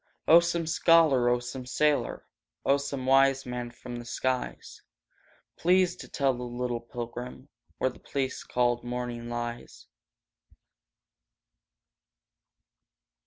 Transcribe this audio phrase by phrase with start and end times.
[0.27, 1.29] Oh, some scholar!
[1.29, 2.25] Oh, some sailor!
[2.65, 4.81] Oh, some wise man from the skies!
[5.59, 9.85] Please to tell a little pilgrim Where the place called morning lies!